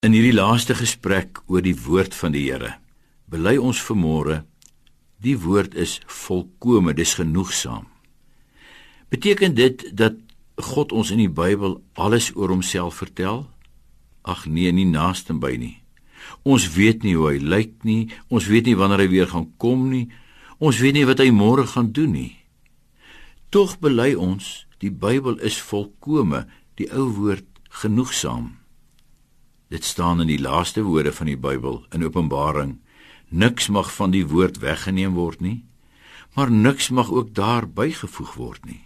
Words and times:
In 0.00 0.14
hierdie 0.16 0.32
laaste 0.32 0.72
gesprek 0.72 1.42
oor 1.44 1.60
die 1.60 1.74
woord 1.76 2.14
van 2.16 2.32
die 2.32 2.46
Here, 2.46 2.70
bely 3.28 3.58
ons 3.60 3.82
vanmôre 3.84 4.38
die 5.20 5.34
woord 5.36 5.74
is 5.76 5.98
volkome, 6.08 6.94
dis 6.96 7.18
genoegsaam. 7.18 7.82
Beteken 9.12 9.52
dit 9.58 9.82
dat 9.92 10.14
God 10.56 10.94
ons 10.96 11.10
in 11.12 11.20
die 11.20 11.28
Bybel 11.28 11.74
alles 12.00 12.30
oor 12.32 12.48
homself 12.48 13.02
vertel? 13.02 13.42
Ag 14.24 14.46
nee, 14.48 14.72
nie 14.72 14.86
naaste 14.88 15.36
by 15.36 15.50
nie. 15.60 15.74
Ons 16.48 16.70
weet 16.78 17.04
nie 17.04 17.12
hoe 17.18 17.34
hy 17.34 17.42
lyk 17.44 17.74
nie, 17.84 18.06
ons 18.32 18.48
weet 18.48 18.70
nie 18.70 18.78
wanneer 18.80 19.04
hy 19.04 19.08
weer 19.12 19.28
gaan 19.28 19.50
kom 19.60 19.90
nie. 19.92 20.06
Ons 20.64 20.80
weet 20.80 20.96
nie 20.96 21.04
wat 21.10 21.20
hy 21.20 21.28
môre 21.28 21.66
gaan 21.74 21.92
doen 21.92 22.16
nie. 22.16 22.38
Tog 23.52 23.76
bely 23.84 24.14
ons, 24.16 24.64
die 24.80 24.88
Bybel 24.88 25.36
is 25.44 25.60
volkome, 25.60 26.46
die 26.80 26.88
ou 26.88 27.10
woord 27.20 27.44
genoegsaam. 27.84 28.54
Dit 29.70 29.84
staan 29.86 30.20
in 30.20 30.26
die 30.26 30.40
laaste 30.42 30.82
woorde 30.82 31.12
van 31.14 31.28
die 31.30 31.38
Bybel 31.38 31.84
in 31.94 32.02
Openbaring. 32.02 32.80
Niks 33.30 33.68
mag 33.70 33.92
van 33.94 34.10
die 34.10 34.24
woord 34.26 34.58
weggeneem 34.58 35.14
word 35.14 35.38
nie, 35.40 35.60
maar 36.34 36.50
niks 36.50 36.88
mag 36.90 37.10
ook 37.10 37.30
daar 37.34 37.68
bygevoeg 37.68 38.32
word 38.34 38.64
nie. 38.66 38.80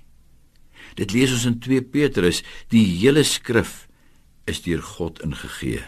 Dit 1.00 1.14
lees 1.16 1.32
ons 1.32 1.46
in 1.48 1.56
2 1.64 1.86
Petrus, 1.88 2.42
die 2.68 2.84
hele 2.84 3.24
skrif 3.24 3.86
is 4.44 4.60
deur 4.66 4.84
God 4.84 5.22
ingegee. 5.24 5.80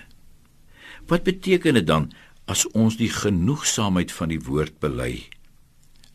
Wat 1.06 1.28
beteken 1.28 1.77
dit 1.77 1.87
dan 1.87 2.09
as 2.48 2.65
ons 2.73 2.97
die 2.97 3.12
genoegsaamheid 3.12 4.12
van 4.17 4.33
die 4.33 4.41
woord 4.48 4.81
bely? 4.81 5.28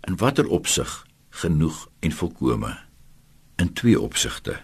In 0.09 0.17
watter 0.17 0.49
opsig 0.49 1.03
genoeg 1.43 1.85
en 2.01 2.17
volkome? 2.17 2.73
In 3.61 3.73
twee 3.77 3.99
opsigte 4.01 4.57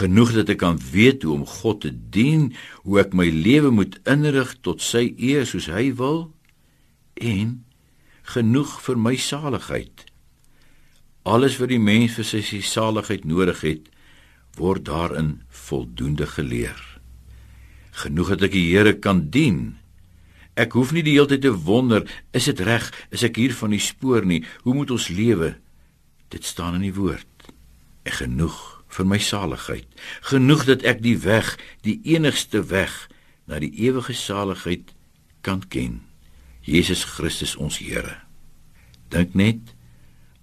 genoeg 0.00 0.34
dat 0.36 0.50
ek 0.52 0.60
kan 0.62 0.80
weet 0.92 1.22
hoe 1.26 1.34
om 1.38 1.46
God 1.46 1.82
te 1.84 1.92
dien, 1.92 2.50
hoe 2.86 3.00
ek 3.02 3.14
my 3.16 3.28
lewe 3.32 3.70
moet 3.74 3.98
inrig 4.08 4.54
tot 4.66 4.82
sy 4.84 5.12
eer 5.16 5.46
soos 5.48 5.68
hy 5.72 5.90
wil 5.98 6.28
en 7.18 7.58
genoeg 8.34 8.76
vir 8.84 9.00
my 9.00 9.16
saligheid. 9.16 10.04
Alles 11.28 11.58
wat 11.60 11.72
die 11.72 11.82
mens 11.82 12.16
vir 12.18 12.26
sy 12.28 12.60
saligheid 12.64 13.26
nodig 13.28 13.60
het, 13.64 13.88
word 14.58 14.86
daarin 14.88 15.40
voldoende 15.48 16.26
geleer. 16.26 16.78
Genoeg 17.98 18.34
dat 18.36 18.48
ek 18.48 18.54
die 18.54 18.68
Here 18.70 18.94
kan 18.94 19.26
dien. 19.34 19.78
Ek 20.58 20.74
hoef 20.74 20.92
nie 20.94 21.04
die 21.06 21.14
hele 21.16 21.30
tyd 21.30 21.44
te 21.46 21.52
wonder, 21.54 22.06
is 22.34 22.48
dit 22.50 22.60
reg, 22.66 22.88
is 23.14 23.22
ek 23.26 23.38
hier 23.38 23.54
van 23.54 23.74
die 23.74 23.82
spoor 23.82 24.26
nie? 24.26 24.42
Hoe 24.64 24.74
moet 24.74 24.90
ons 24.94 25.10
lewe? 25.14 25.54
Dit 26.32 26.46
staan 26.46 26.78
in 26.78 26.88
die 26.88 26.94
woord. 26.94 27.50
Ek 28.06 28.20
genoeg 28.22 28.77
vir 28.88 29.06
my 29.06 29.18
saligheid. 29.20 29.86
Genoeg 30.30 30.64
dat 30.68 30.84
ek 30.88 31.02
die 31.04 31.16
weg, 31.22 31.56
die 31.84 31.98
enigste 32.14 32.64
weg 32.70 33.08
na 33.48 33.60
die 33.62 33.72
ewige 33.84 34.16
saligheid 34.16 34.92
kan 35.44 35.62
ken. 35.68 36.00
Jesus 36.64 37.04
Christus 37.04 37.56
ons 37.56 37.80
Here. 37.80 38.18
Dink 39.12 39.34
net 39.38 39.74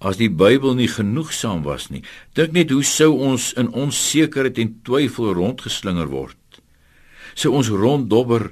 as 0.06 0.20
die 0.20 0.30
Bybel 0.30 0.76
nie 0.78 0.90
genoegsaam 0.92 1.64
was 1.66 1.88
nie, 1.90 2.04
dink 2.38 2.54
net 2.54 2.74
hoe 2.74 2.84
sou 2.86 3.14
ons 3.26 3.52
in 3.58 3.72
onsekerheid 3.74 4.60
en 4.62 4.74
twyfel 4.86 5.34
rondgeslinger 5.38 6.10
word. 6.12 6.62
Sou 7.34 7.54
ons 7.58 7.72
ronddobber 7.74 8.52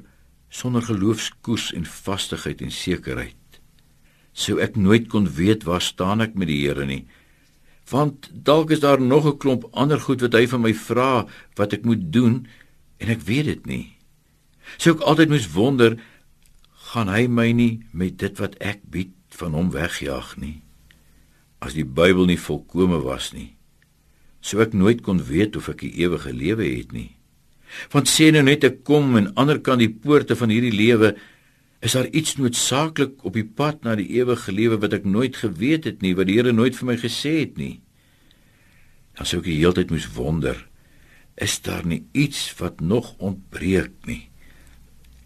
sonder 0.54 0.86
geloofskoers 0.86 1.72
en 1.78 1.86
vastigheid 1.86 2.62
en 2.66 2.74
sekerheid. 2.74 3.38
Sou 4.34 4.58
ek 4.62 4.78
nooit 4.78 5.10
kon 5.10 5.28
weet 5.30 5.66
waar 5.68 5.82
staan 5.82 6.24
ek 6.26 6.38
met 6.38 6.50
die 6.50 6.64
Here 6.64 6.86
nie 6.90 7.04
want 7.90 8.30
dalk 8.34 8.72
is 8.72 8.80
daar 8.80 9.02
nog 9.02 9.26
'n 9.26 9.38
klomp 9.38 9.68
ander 9.72 10.00
goed 10.00 10.22
wat 10.22 10.34
hy 10.34 10.48
van 10.48 10.62
my 10.62 10.74
vra 10.74 11.28
wat 11.56 11.74
ek 11.74 11.84
moet 11.86 12.12
doen 12.14 12.48
en 12.98 13.08
ek 13.10 13.22
weet 13.22 13.46
dit 13.46 13.66
nie. 13.66 13.88
Sou 14.78 14.96
ek 14.96 15.02
altyd 15.02 15.30
moes 15.30 15.52
wonder 15.52 15.98
gaan 16.94 17.08
hy 17.08 17.28
my 17.28 17.52
nie 17.52 17.84
met 17.92 18.18
dit 18.18 18.38
wat 18.40 18.56
ek 18.62 18.80
bied 18.90 19.12
van 19.30 19.54
hom 19.54 19.72
wegjaag 19.72 20.38
nie. 20.38 20.62
As 21.60 21.74
die 21.74 21.88
Bybel 21.88 22.26
nie 22.26 22.40
volkome 22.40 23.02
was 23.04 23.32
nie, 23.34 23.56
sou 24.42 24.62
ek 24.62 24.74
nooit 24.74 25.02
kon 25.02 25.24
weet 25.24 25.56
of 25.56 25.70
ek 25.70 25.80
die 25.86 25.96
ewige 26.04 26.34
lewe 26.34 26.64
het 26.64 26.92
nie. 26.92 27.16
Want 27.92 28.12
sê 28.12 28.30
nou 28.32 28.44
net 28.44 28.64
ek 28.64 28.84
kom 28.84 29.16
en 29.18 29.32
ander 29.40 29.60
kan 29.60 29.80
die 29.82 29.90
poorte 29.90 30.36
van 30.36 30.52
hierdie 30.54 30.76
lewe 30.76 31.16
Is 31.84 31.92
daar 31.98 32.08
iets 32.16 32.38
noodsaaklik 32.40 33.26
op 33.28 33.36
die 33.36 33.44
pad 33.44 33.82
na 33.84 33.98
die 34.00 34.08
ewige 34.16 34.54
lewe 34.56 34.78
wat 34.80 34.94
ek 34.96 35.08
nooit 35.08 35.36
geweet 35.36 35.84
het 35.84 36.00
nie, 36.06 36.14
wat 36.16 36.30
die 36.30 36.38
Here 36.38 36.54
nooit 36.56 36.78
vir 36.80 36.94
my 36.94 36.96
gesê 37.02 37.34
het 37.42 37.58
nie? 37.60 37.82
Dan 39.20 39.28
sou 39.28 39.42
ek 39.42 39.50
die 39.50 39.58
hele 39.60 39.76
tyd 39.76 39.92
moes 39.92 40.08
wonder, 40.16 40.56
is 41.36 41.58
daar 41.66 41.84
nie 41.84 42.06
iets 42.16 42.46
wat 42.62 42.80
nog 42.80 43.12
ontbreek 43.20 43.92
nie? 44.08 44.30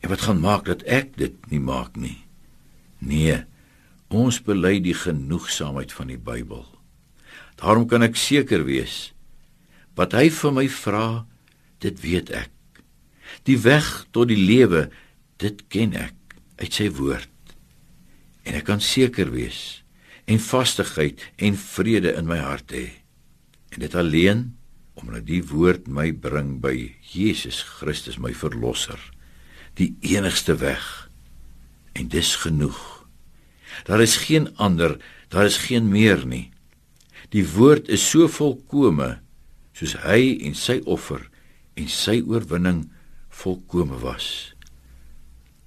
En 0.01 0.09
wat 0.09 0.25
gaan 0.25 0.41
maak 0.41 0.65
dat 0.65 0.81
ek 0.89 1.13
dit 1.21 1.37
nie 1.53 1.61
maak 1.61 1.93
nie? 1.93 2.17
Nee, 3.05 3.43
ons 4.09 4.41
bely 4.41 4.79
die 4.81 4.97
genoegsaamheid 4.97 5.93
van 5.93 6.09
die 6.09 6.17
Bybel. 6.17 6.65
Daarom 7.61 7.85
kan 7.85 8.01
ek 8.01 8.17
seker 8.17 8.65
wees 8.65 9.11
wat 9.97 10.13
hy 10.13 10.27
vir 10.29 10.53
my 10.53 10.67
vra, 10.69 11.25
dit 11.81 12.01
weet 12.03 12.29
ek. 12.29 12.53
Die 13.49 13.57
weg 13.61 14.05
tot 14.13 14.29
die 14.29 14.37
lewe, 14.37 14.87
dit 15.41 15.63
ken 15.73 15.95
ek 15.97 16.16
uit 16.61 16.73
sy 16.73 16.89
woord. 16.97 17.33
En 18.47 18.57
ek 18.57 18.67
kan 18.69 18.81
seker 18.83 19.31
wees 19.33 19.81
en 20.27 20.41
vastigheid 20.43 21.21
en 21.39 21.55
vrede 21.59 22.11
in 22.19 22.27
my 22.27 22.39
hart 22.43 22.73
hê. 22.75 22.87
En 23.75 23.83
dit 23.83 23.95
alleen 23.95 24.49
omdat 24.97 25.27
die 25.27 25.43
woord 25.45 25.85
my 25.87 26.09
bring 26.11 26.57
by 26.63 26.73
Jesus 27.05 27.61
Christus 27.61 28.17
my 28.17 28.33
verlosser, 28.33 28.97
die 29.77 29.93
enigste 30.01 30.57
weg. 30.57 30.83
En 31.93 32.09
dis 32.09 32.33
genoeg. 32.41 32.79
Daar 33.85 34.01
is 34.01 34.17
geen 34.25 34.49
ander, 34.57 34.97
daar 35.29 35.45
is 35.45 35.59
geen 35.69 35.89
meer 35.93 36.25
nie. 36.25 36.49
Die 37.29 37.45
woord 37.45 37.89
is 37.93 38.03
so 38.09 38.27
volkome 38.31 39.17
soos 39.77 39.93
hy 40.01 40.37
en 40.47 40.55
sy 40.57 40.79
offer 40.89 41.21
en 41.77 41.89
sy 41.91 42.19
oorwinning 42.25 42.87
volkome 43.43 43.99
was. 44.01 44.56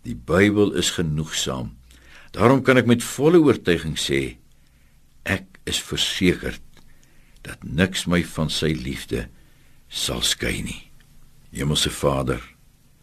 Die 0.06 0.16
Bybel 0.16 0.72
is 0.80 0.90
genoegsaam. 0.96 1.74
Daarom 2.32 2.62
kan 2.62 2.78
ek 2.80 2.88
met 2.88 3.04
volle 3.04 3.40
oortuiging 3.42 3.98
sê 3.98 4.38
ek 5.28 5.60
is 5.68 5.80
versekerd 5.84 6.62
dat 7.44 7.62
niks 7.64 8.06
my 8.08 8.22
van 8.36 8.48
sy 8.52 8.72
liefde 8.76 9.26
sal 9.88 10.22
skei 10.24 10.60
nie. 10.64 10.80
Hemelse 11.52 11.90
Vader, 11.92 12.40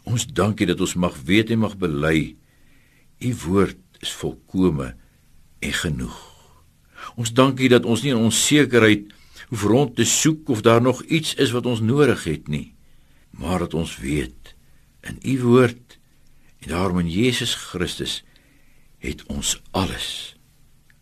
ons 0.07 0.25
dankie 0.25 0.68
dat 0.69 0.81
ons 0.81 0.96
mag 0.96 1.16
weet 1.28 1.52
en 1.53 1.66
mag 1.66 1.75
bely 1.78 2.38
u 3.19 3.34
woord 3.46 3.81
is 4.02 4.13
volkome 4.13 4.94
en 5.59 5.74
genoeg. 5.74 6.18
Ons 7.18 7.34
dankie 7.34 7.69
dat 7.69 7.86
ons 7.86 8.03
nie 8.06 8.13
in 8.13 8.25
onsekerheid 8.30 9.12
hoef 9.50 9.63
rond 9.69 9.96
te 9.96 10.06
soek 10.06 10.50
of 10.53 10.62
daar 10.66 10.81
nog 10.81 11.03
iets 11.03 11.36
is 11.38 11.53
wat 11.56 11.66
ons 11.69 11.81
nodig 11.81 12.24
het 12.28 12.47
nie, 12.52 12.74
maar 13.31 13.66
dat 13.66 13.74
ons 13.78 13.97
weet 14.02 14.56
in 15.07 15.19
u 15.24 15.36
woord 15.46 15.87
En 16.59 16.69
daarom 16.69 17.00
in 17.00 17.09
Jesus 17.09 17.56
Christus 17.56 18.23
het 18.97 19.25
ons 19.25 19.62
alles. 19.72 20.35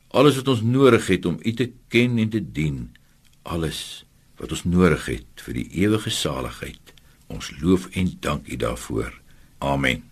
Alles 0.08 0.36
wat 0.36 0.48
ons 0.48 0.62
nodig 0.62 1.08
het 1.08 1.26
om 1.26 1.40
U 1.42 1.54
te 1.54 1.72
ken 1.88 2.18
en 2.18 2.30
te 2.30 2.52
dien, 2.52 2.96
alles 3.42 4.06
wat 4.36 4.52
ons 4.52 4.64
nodig 4.64 5.06
het 5.06 5.46
vir 5.48 5.60
die 5.62 5.68
ewige 5.86 6.10
saligheid. 6.10 6.94
Ons 7.28 7.52
loof 7.62 7.88
en 7.92 8.12
dank 8.20 8.48
U 8.48 8.56
daarvoor. 8.56 9.22
Amen. 9.58 10.06